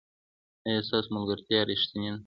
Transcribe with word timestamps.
ایا 0.67 0.79
ستاسو 0.87 1.09
ملګرتیا 1.15 1.59
ریښتینې 1.69 2.09
ده؟ 2.13 2.19